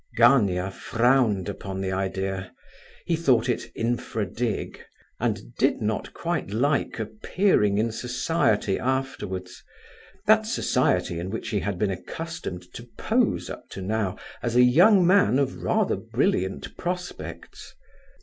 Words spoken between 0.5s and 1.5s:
frowned